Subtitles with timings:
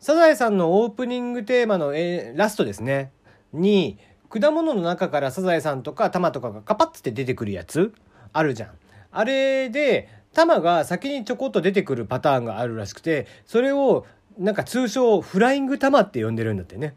[0.00, 3.12] サザエさんのオープニングテーマの、えーラストですね。
[3.52, 3.98] に、
[4.30, 7.92] 果物の中からサザエさんとかタマとかがカパッって出てくるやつ？
[8.32, 8.70] あるじゃん。
[9.12, 14.06] あれで、タマが先にちょこっと出てくるパターンがあるらしくて、それを
[14.38, 16.94] なんか通称フライングタマって呼んでるんだってね。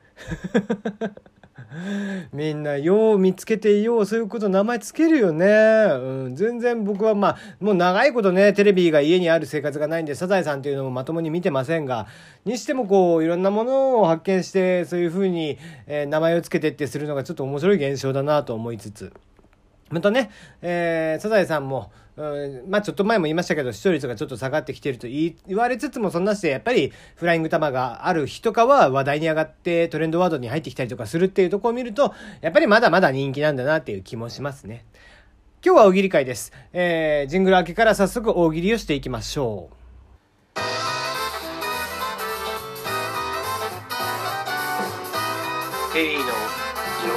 [2.33, 12.07] みんなよう見つけてようそういうこと名前つけるよね、うん、全然僕はまあもう長いことねテレビが家にある生活がないんでサザエさんっていうのもまともに見てませんが
[12.45, 19.11] にしてもこういろんなものを発見してそういうふうに、えー名前をつけてってするのがちょっと面白い現象だなと思いつつ。
[19.93, 34.85] またね、えー、サザエさんも、うん、まあちょっと前も言いましたけど、視聴率がちょっと下がってきてると言言われつつも、そんなして、やっぱりフライング玉がある日とかは話題に上がってトレンドワードに入ってきたりとかするっていうところを見ると、やっぱりまだまだ人気なんだなっていう気もしますね。
[35.65, 36.51] 今日は大喜利会です。
[36.73, 39.83] えー、ジングル明けから早速大喜利をしていきましょう。
[45.93, 46.33] テリーのよ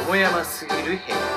[0.07, 1.36] もやますぎる部屋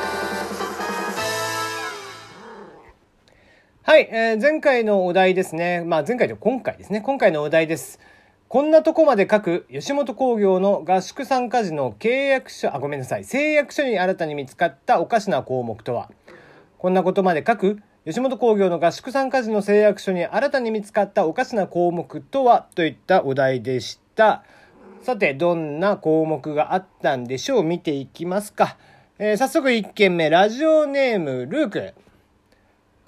[3.90, 5.84] はい、えー前回のお題ですね。
[5.84, 7.02] まあ前回と今回ですね。
[7.02, 8.00] 今回のお題です。
[8.48, 13.24] こんなとこまで書く吉本興業の合宿参加時の契約書、あ、ごめんなさい。
[13.24, 16.12] 誓約書に新たに見つかったおかしな項目とは
[16.78, 24.44] こんなことまで書く吉本興業の合宿参加時の誓約書に新たに見つかったおかしな項目とはといったお題でした。
[25.02, 27.64] さて、どんな項目があったんでしょう？
[27.64, 28.78] 見ていきますか。
[29.18, 31.94] えー早速1件目、ラジオネーム、ルーク。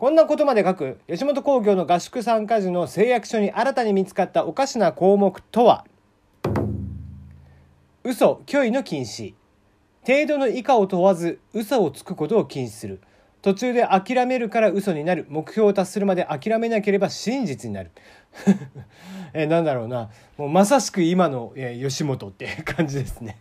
[0.02, 5.86] こんなことまで書く吉本興業の合宿参加時の誓約書に新たに見つかったおかしな項目とは？
[8.04, 9.36] 嘘、虚偽の禁止。
[10.04, 13.00] 程度の以下を問わず嘘をつくことを禁止する。
[13.44, 15.28] 途中で諦めるから嘘になる。
[15.30, 17.92] 目標を達するまで諦めなければ真実になる。
[19.36, 20.10] えなんだろうな。
[20.36, 23.38] もうまさしく今の、え吉本って感じですね。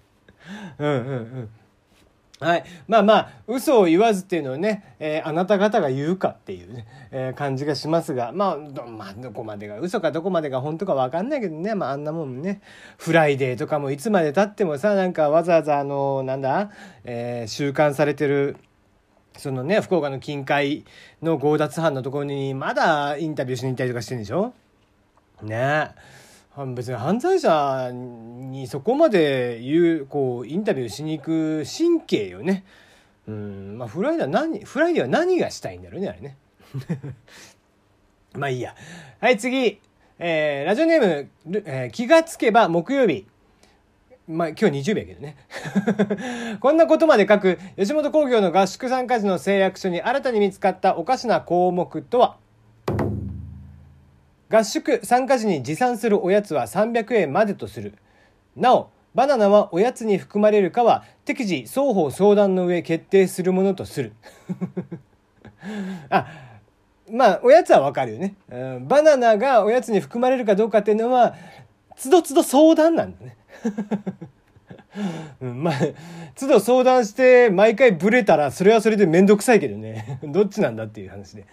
[0.79, 1.49] うんうんうん。
[2.41, 2.65] はい。
[2.89, 12.63] まあまあ、嘘を言わずっていうのをね、えーあなた方が言うかっていうね、えー感じがしますが、まあ、どまあ、どこまでが嘘かどこまでが本当かわかんないけどね、まああんなもんね、
[12.97, 16.71] フライデーとかもいつまで経ってもさ、なんかわざわざあの、なんだ、
[17.05, 18.57] えー収監されてる、
[19.37, 20.87] そのね、福岡の金塊
[21.21, 24.55] の強奪犯のところに、まだインタビューしに行ったりとかしてるんでしょ？
[25.43, 26.20] ねえ。
[26.75, 32.65] 別に犯罪者にそこまで言う、こう、インタビューしに行く神経よね。
[33.29, 36.37] うん、まあ、フライデーは何、フライデーは何がしたいんだろうね、あれね。
[38.35, 38.75] まあいいや。
[39.21, 39.81] はい、次。
[40.19, 41.31] えー、ラジオネーム、
[41.65, 43.27] えー気がつけば木曜日。
[44.29, 45.37] まあ今日20日やけどね。
[46.61, 52.37] こんなことまで書く吉本興業の合宿参加時の誓約書に新たに見つかったおかしな項目とは？
[54.51, 57.95] 合宿参加時に持参するおやつは300円までとする。
[58.57, 64.13] なお、バナナはおやつに含まれるかは適時双方相談の上決定するものとする。
[66.11, 66.27] あ、
[67.11, 68.89] まあ、おやつはわかるよね、うん。
[68.89, 71.37] バナナがおやつに含まれるかどうかっていうのは、
[71.97, 73.37] つどつど相談なんだね。
[75.41, 75.75] うん、まあ、
[76.39, 80.19] 都度相談して毎回ブレたらそれはそれでめんどくさいけどね。
[80.25, 81.45] どっちなんだっていう話で。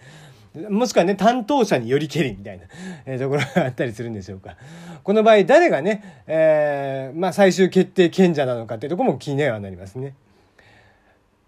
[0.70, 2.64] もしくはね、担当者によりけりみたいな、
[3.06, 4.56] えーところがあったりするんでしょうか。
[5.02, 10.14] この場合、誰がね、えーまあ最終決定権者なのかっていうところも気にはなりますね。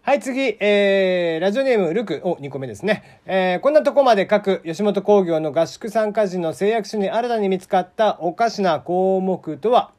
[0.02, 3.20] はい、次、えー、ラジオネーム、ルク、お、2個目ですね。
[3.26, 9.92] えー、こんなとこまで書く、吉本興業の合宿参加時の誓約書に新たに見つかったおかしな項目とは、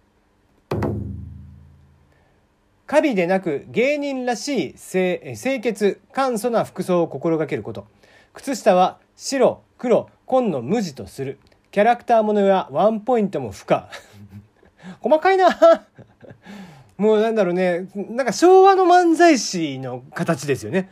[2.88, 7.85] 華美でなく芸人らしい清潔、簡素な服装を心がけること。
[8.34, 11.40] 靴下は白、黒、紺の無地とする。
[11.72, 13.90] キャラクターものやワンポイントも不可。
[15.02, 15.50] 細かいな
[16.97, 20.90] もうなんだろうね、なんか昭和の漫才師の形ですよね。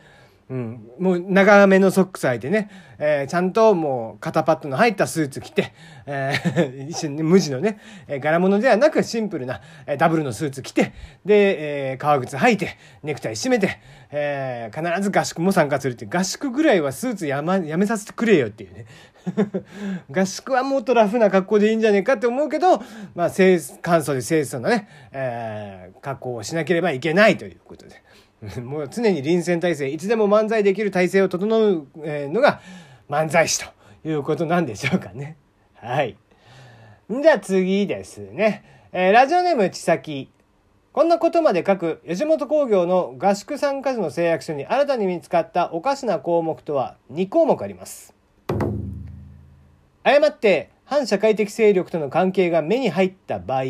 [0.50, 2.68] うん、もう長めのソックス履いてね、
[2.98, 5.72] えーちゃんともう肩パッドの入ったスーツ着て、
[6.06, 7.78] えー 一緒に無地のね、
[8.08, 10.92] えー柄物ではなくシンプルな、えーダブルのスーツ着て、
[11.24, 13.78] で、えー革靴履いて、ネクタイ締めて、
[14.10, 18.86] えー必ず合宿も参加するっていう、合宿ぐらいはスーツや,、ま、やめさせてくれよっていうね。
[20.10, 22.82] 合宿はもっとラフな格好でいいんじゃねえかって思うけど、
[23.14, 28.02] まあ、清簡素で清楚なね、えー格好をしなければいけないということで。
[28.64, 32.60] もう常に臨戦態勢、いつでも漫才できる体制を整うのが
[33.08, 33.66] 漫才師と
[34.08, 35.36] いうことなんでしょうかね。
[35.74, 36.16] はい。
[37.10, 38.64] じゃあ次ですね。
[38.92, 40.30] えーラジオネームちさき。
[40.92, 48.12] こんなことまで書く吉本興業の合宿参加時の誓約書に新たに見つかったおかしな項目とは2項目あります。
[50.02, 53.64] 誤って反社会的勢力との関係が目に入った場合、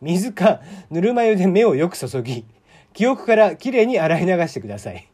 [0.00, 2.46] 水かぬるま湯で目をよく注ぎ
[2.94, 5.10] 記憶からきれいに洗い流してください。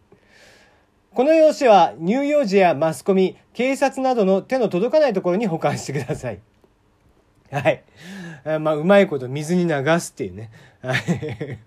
[1.12, 6.38] この用紙は乳幼児やマスコミ警察などの手の届かないところに保管してください。
[7.50, 7.82] はい。
[8.60, 10.50] まあうまいこと水に流すっていうね。
[10.82, 11.58] はい。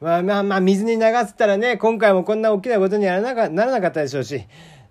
[0.00, 4.44] まあまあまあ水に流すったらね今回もこんな大きなことにはならなかったでしょうし。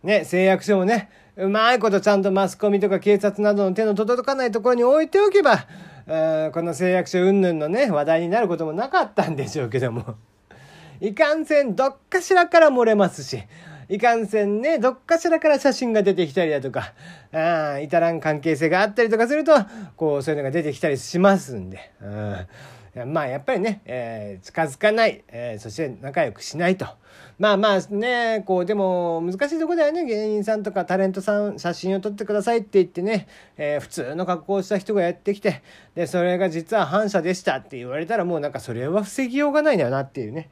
[0.03, 5.65] ね誓約書もねうまいことちゃんとマスコミとか警察などの手の届かないところに置いておけば、
[6.05, 10.15] この誓約書云々のね、話題になることもなかったんでしょうけども。
[11.01, 13.43] いかんせんどっかしらから漏れますし、
[13.89, 16.93] いかんせんね、どっかしらから写真が出てきたりだとか、
[17.33, 19.53] あ至らん関係性があったりとかすると、
[19.97, 21.91] こう、そういうのが出てきたりしますんで。
[22.01, 22.47] うん
[23.03, 26.87] まあやっぱりね、えー、近づかない、えー、そして仲良くしないと。
[27.37, 30.05] まあまあね、こうでも難しいとこだよね。
[30.05, 33.27] 芸人さんとかタレントさん写真を撮ってくださいって言ってね、
[33.57, 35.61] えー、普通の格好をした人がやってきて、
[35.95, 40.49] で、それが実は反社でしたって言われたらもうなんかそれは防ぎようがないんだよなっていうね。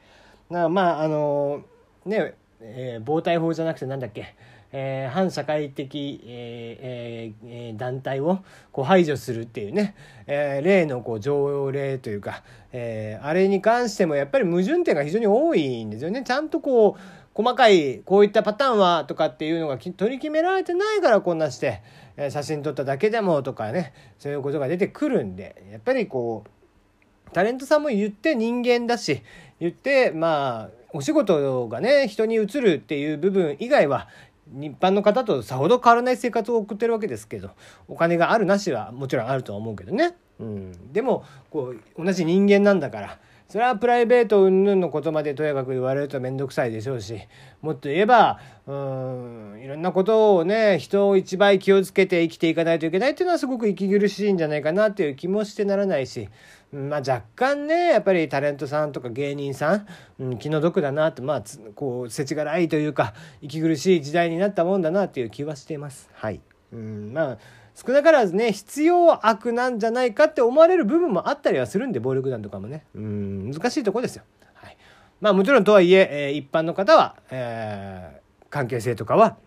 [0.49, 1.63] まああの
[2.05, 4.35] ね、えー、防体法じゃなくてなんだっけ？
[4.75, 8.39] えー、反社会的、えーえー、団体を
[8.71, 16.23] こう排除するっていうね、えー、例のこう条例というか、えー、あれに関してもやっぱり矛盾点が非常に多いんですよね。
[16.23, 17.01] ちゃんとこう
[17.35, 21.81] 細かいこういったパターンはとかっていうのが取り決められてないからこんなして、
[22.17, 29.21] えー、写真撮っただけでもとかねそういうことが出てくるんでやっぱりこうタレントさんも言って人間だし
[29.59, 34.07] 言ってまあお仕事がね人に移るっていう部分以外は
[34.51, 37.51] 一般の方とさほど変わらない生活を送ってるわけですけど
[37.87, 43.19] お金があるなしはもちろんあるとは思うけどね、うん、でもこう同じ人間なんだから
[43.53, 47.19] それはプライベート云々のことまでとやかく言われると面倒くさいでしょうし
[47.61, 56.29] もっと言えばうんいろんなことをね人を一倍気をつけて生きていかないといけないっていうのはすごく息苦しいんじゃないかなっていう気もしてならないし
[56.71, 61.43] まあ、若干ねやっぱりタレントさんとか芸人さん、うん、気の毒だなとまあ
[61.75, 63.13] こう世知辛いというか
[63.43, 66.09] 息苦しい時代になったもんだなっていう気はしています。
[66.11, 66.41] はい、
[66.71, 67.37] うんまあ
[67.75, 72.85] 少なからずね必要悪なんじゃないかって思われる部分もあったりはするんで暴力団とかもね。
[72.95, 74.23] うん難しいとこですよ。
[74.53, 74.77] はい、
[75.21, 79.37] まあもちろんとはいええー、一般の方は、えー、関係性とかは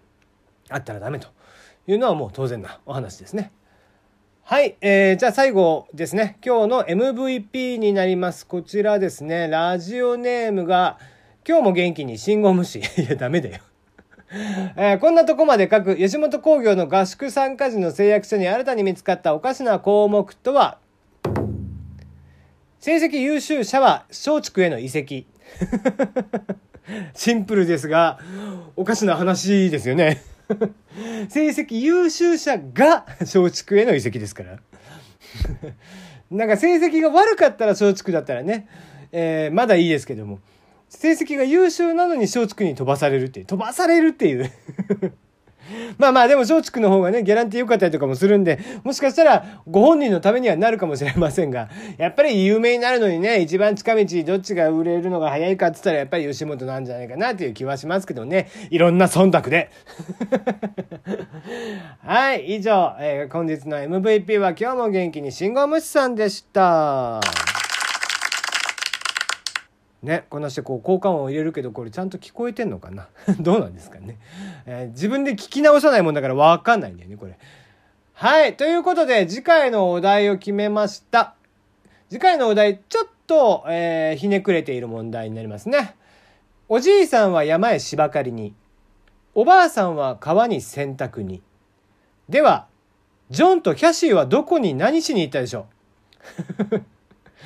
[0.68, 1.36] あったらダメと。
[1.86, 3.52] いうのはもう当然なお話ですね。
[4.42, 6.38] はい、えー、じゃあ最後ですね。
[6.44, 8.46] 今日の MVP になります。
[8.46, 9.48] こちらですね。
[9.48, 10.98] ラジオネームが
[11.46, 12.80] 今日も元気に信号無視。
[12.98, 13.60] いやダメだよ。
[14.76, 20.78] えー、こんなとこまで書く吉本興業の合宿参加時の誓約書に新たに見つかったおかしな項目とは？
[22.78, 25.26] 成績優秀者は松竹への移籍。
[27.14, 28.20] シンプルですが
[28.76, 30.22] おかしな話ですよね。
[31.28, 34.58] 成績優秀者が松竹への移籍ですから。
[36.30, 38.68] なんか成績が悪かったら松竹だったらね、
[39.12, 40.40] えー、まだいいですけども、
[40.88, 44.50] 成績が優秀なのに松竹に飛ばされるっていう、飛ばされるっていう。
[45.98, 51.68] まあまあでも松竹の方がねギャランティー良かったりとかもするんでもしかしたらご本人のためにはなるかもしれませんが
[51.98, 58.48] やっぱり有名になるのにね一番近道どっちが売れるのが早いかっつったらやっぱり吉本なんじゃないかなという気はしますけどね。
[58.70, 59.70] いろんな忖度で。
[62.02, 67.20] はい以上、えー、本日の MVP は今日も元気に信号無視さんでした。
[70.02, 73.08] ね、こんなしてこう交換音を入れるけどこれちゃんと聞こえてんのかな？
[73.40, 74.18] どうなんですかね、
[74.66, 77.38] えー、自分で聞き直さないもんだから分かんないんだよねこれ。
[78.12, 81.34] はいということで次回のお題を決めました。
[82.08, 85.96] 次回のお題ちょっと、えー、ひねくれている問題になりますね。
[86.68, 88.54] おじいさんは山へ芝刈りに
[89.34, 91.42] おばあさんは川に洗濯に
[92.28, 92.66] では
[93.30, 95.66] ジョンとキャシーはどこに何しに行ったでしょ
[96.72, 96.82] う？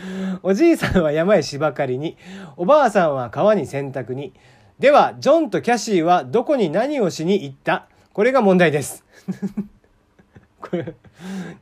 [0.42, 2.16] おじいさんは山へ芝刈りに、
[2.56, 4.32] おばあさんは川に洗濯に。
[4.78, 7.86] では、ジョンとキャシーはどこに何をしに行った？
[8.12, 9.04] これが問題です。
[10.60, 10.94] これ、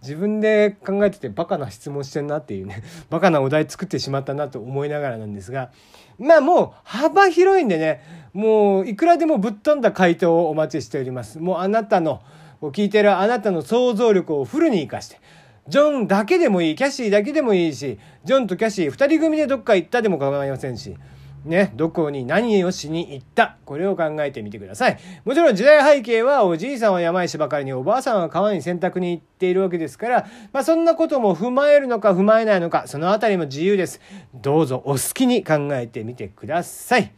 [0.03, 5.71] 自分で考えててバカな質問してんなっていうね、 バカなお題作ってしまったなと思いながらなんですが、
[6.19, 8.03] まあもう幅広いんでね、
[8.33, 11.39] もういくらでもぶっ飛んだ回答をお待ちしております。
[11.39, 12.23] もうあなたの、
[12.61, 15.21] 聞いてるあなたの想像力をフルに活かして、
[15.69, 20.97] ジョンだけでもいい、キャシーだけでもいいし、ジョンとキャシー二人組でどっか行ったでも構いませんし、
[21.45, 23.57] ね、どこに何をしに行った。
[23.65, 24.99] これを考えてみてください。
[25.25, 34.01] もちろん時代背景はおじいさんは山石ばかりにおばあさんは川に洗濯に行っているわけですから、まあそんなことも踏まえるのか踏まえないのか、そのあたりも自由です。
[34.35, 37.13] どうぞお好きに考えてみてください。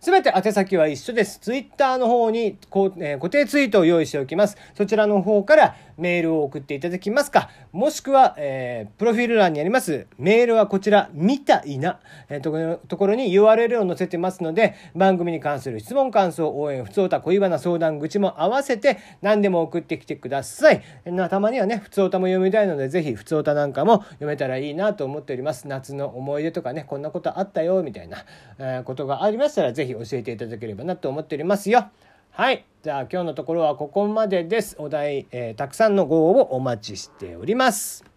[0.00, 1.40] すべて宛先は一緒です。
[1.40, 4.56] ツイッターの方に、えー、固定ツイートを用意しておきます。
[4.74, 20.82] そちらの方からメールを送っていただきますか、もしくは、えー、プロフィール欄にありますメールはこちら、みたいな、えー、ところところに URL を載せてますので、番組に関する質問、感想、応援、不通歌、恋バナ、相談、愚痴も合わせて何でも送ってきてください。
[21.04, 25.68] なたまにはね、普通歌も読みたいので、ぜひ普通歌なんかも読めたらいいなと思っております。
[25.68, 28.24] 夏の思い出とかね、こんなことあったよ、みたいな、
[28.58, 31.88] えー、ことがありましたら、ぜひひ教えていただければなと思っておりますよ。
[32.30, 32.64] はい。
[32.82, 34.76] じゃあ今日のところはここまでです。
[34.78, 38.09] お題、えー、たくさんのご応募お待ちしております。